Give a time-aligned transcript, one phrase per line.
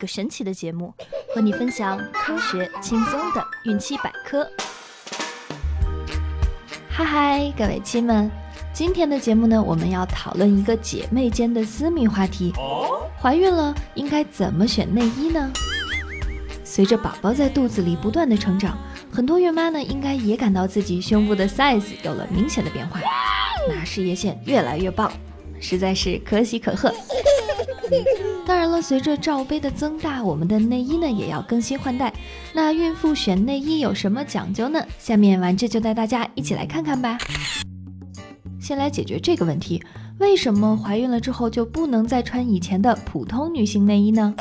[0.00, 0.94] 个神奇的节目，
[1.34, 4.48] 和你分享科学轻松的孕期百科。
[6.88, 8.30] 嗨嗨，各位亲们，
[8.72, 12.50] 今天的节目呢，我们要讨论一个姐妹间的私密话题：
[13.20, 15.52] 怀孕了应该怎么选内衣呢？
[16.64, 18.78] 随着宝宝在肚子里不断的成长，
[19.12, 22.98] 很多孕妈呢应该也感到自己胸部的 size 有了明显的变化，
[23.68, 25.12] 那事业线越来越棒，
[25.60, 26.90] 实在是可喜可贺。
[28.46, 32.12] 当然了，随着罩杯的增大，我们的内衣呢也要更新换代。
[32.52, 34.84] 那孕妇选内衣有什么讲究呢？
[34.98, 37.18] 下面丸子就带大家一起来看看吧。
[38.60, 39.82] 先来解决这个问题：
[40.18, 44.34] 为什么怀孕了之后就不能再穿以前的普通女性内衣呢？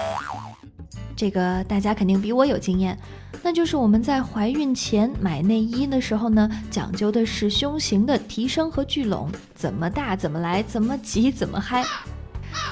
[1.16, 2.98] 这个大家肯定比我有经验，
[3.44, 11.84] 那就是我们在怀孕前买内衣的时候呢，讲究的是胸型的提升和聚拢，怎么大怎么来，怎么挤怎么嗨。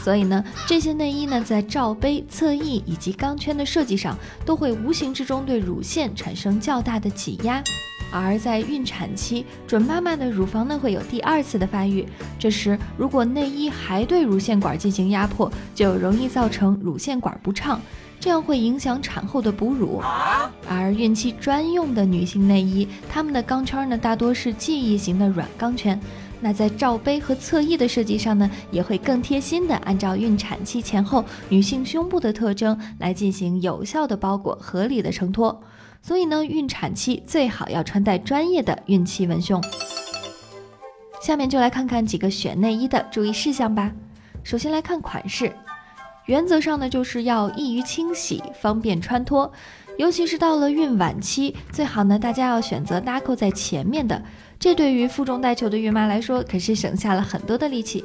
[0.03, 7.61] 所以呢，这些内衣呢，在罩杯、侧翼以及钢圈的设计上，都会无形之中对乳腺产生较大的挤压。
[8.09, 12.07] 而在孕产期，准妈妈的乳房呢会有第二次的发育，
[12.39, 17.81] 这时如果内衣还对乳腺管进行压迫，就容易造成乳腺管不畅，
[18.17, 20.01] 这样会影响产后的哺乳。
[20.69, 25.99] 而孕期专用的女性内衣，它们的钢圈呢大多是记忆型的软钢圈。
[26.39, 35.59] 那在罩杯和侧翼的设计上呢，也会更贴心的按照孕产期前后女性胸部的特征来进行有效的包裹、合理的承托。
[36.01, 39.61] 所以呢，孕产期最好要穿戴专业的孕期文胸。
[41.19, 43.91] 下面就来看看几个选内衣的注意事项吧。
[44.43, 45.51] 首先来看款式，
[46.27, 49.51] 原则上呢就是要易于清洗、方便穿脱，
[49.97, 54.21] 尤其是到了孕晚期，最好呢大家要选择搭扣在前面的。
[54.59, 58.03] 这对于负重带球的孕妈来说，可是省下了很多的力气。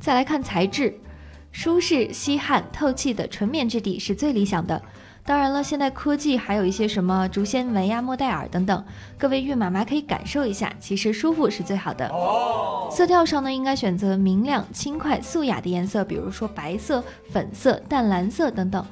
[0.00, 0.94] 再来看材质，
[1.52, 4.80] 舒适、吸汗、透气的纯棉质地是最理想的。
[5.28, 8.82] 当然了，现代科技还有一些什么竹纤维呀、莫代尔等等，
[9.18, 12.10] 各位孕妈妈可以感受一下，其实舒服是最好的。
[12.90, 18.82] 色调上呢，应该选择明亮、轻快、素雅的颜色，比如说白色、粉色、淡蓝色等等。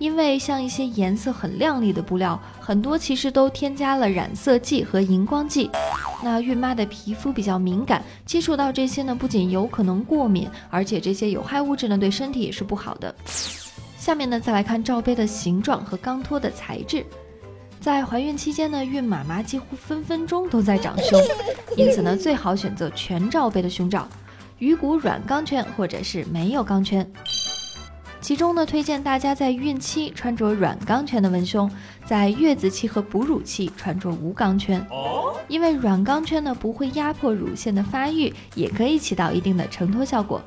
[0.00, 5.70] 因为像一些颜色很亮丽的布料，很多其实都添加了染色剂和荧光剂。
[6.24, 13.14] 那孕妈的皮肤比较敏感，接触到这些呢，不仅有可能过敏，而且这些有害物质呢，对身体也是不好的。
[14.04, 17.06] 下面呢，再来看罩杯的形状和钢托的材质。
[17.80, 21.18] 在怀孕期间呢，孕妈妈几乎分分钟都在长胸，
[21.74, 24.06] 因此呢，最好选择全罩杯的胸罩，
[24.58, 27.10] 鱼骨软钢圈或者是没有钢圈。
[28.20, 31.70] 其中呢，推荐大家在孕期穿着软钢圈的文胸，
[32.04, 34.86] 在月子期和哺乳期穿着无钢圈。
[35.48, 40.42] 因为软钢圈呢不会压迫乳腺的发育，也可以起到一定的承托效果。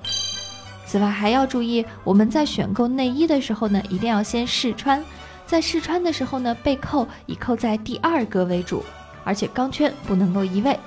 [0.87, 5.03] 此外还要注意，我们在选购内衣的时候呢，一定要先试穿，
[5.45, 8.81] 在试穿的时候呢，背扣以扣在第二格为主，
[9.25, 10.79] 而且钢圈不能够移位。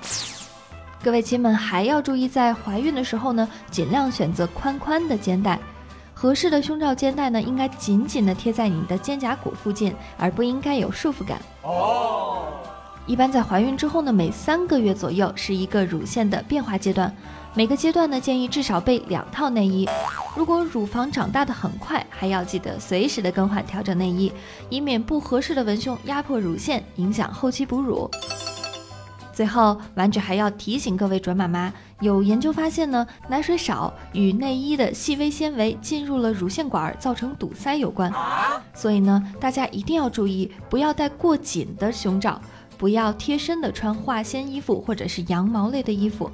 [1.02, 5.58] 各位亲们还要注意，在怀孕的时候呢，尽量选择宽宽的肩带。
[6.14, 11.38] 合适的胸罩肩带呢，应该紧紧的贴在你的肩胛骨附近，而不应该有束缚感。
[11.62, 12.46] 哦。
[13.06, 17.12] 一般在怀孕之后呢，每三个月左右是一个乳腺的变化阶段，
[17.54, 19.88] 每个阶段呢建议至少备两套内衣。
[20.36, 24.32] 如果乳房长大的很快，还要记得随时的更换调整内衣，
[24.68, 28.08] 以免不合适的文胸压迫乳腺，影响后期哺乳。
[29.32, 38.12] 最后，丸子还要提醒各位准妈妈，有研究发现呢，奶水少与内衣的细微纤维进入了乳腺管，造成堵塞有关。
[38.74, 42.38] 所以呢，大家一定要注意，不要戴过紧的胸罩，
[42.80, 46.30] 不要贴身的穿化纤衣服或者是羊毛类的衣服。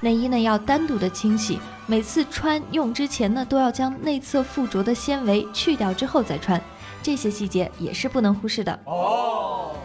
[0.00, 6.60] 内衣呢要单独的清洗，每次穿用之前呢，都要将内侧附着的纤维去掉之后再穿，
[7.00, 8.76] 这些细节也是不能忽视的。
[8.84, 9.76] 哦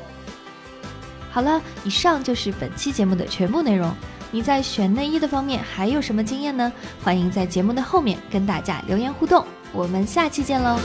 [1.30, 3.94] 好了，以上就是本期节目的全部内容。
[4.32, 6.74] 你在选内衣的方面还有什么经验呢？
[7.04, 9.46] 欢迎在节目的后面跟大家留言互动。
[9.72, 10.80] 我们下期见喽！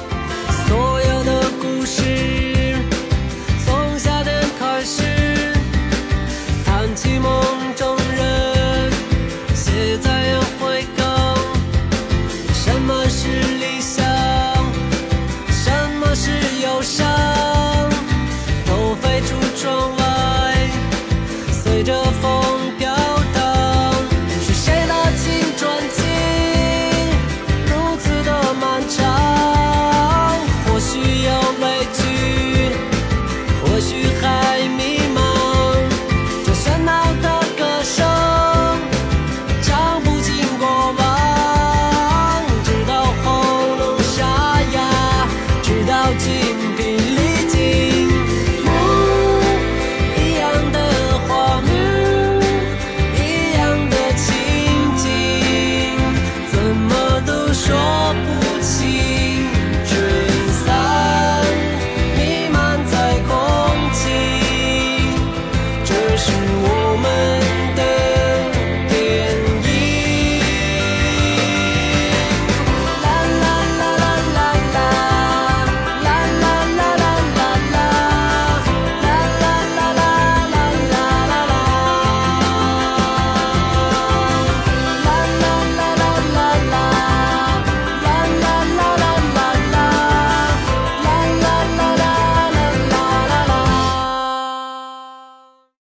[0.68, 2.53] 所有的故事。